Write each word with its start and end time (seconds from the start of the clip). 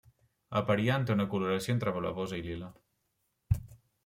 El 0.59 0.63
periant 0.69 1.05
té 1.09 1.13
una 1.15 1.27
coloració 1.33 1.75
entre 1.75 1.93
blavosa 1.99 2.41
i 2.41 2.43
lila. 2.49 2.71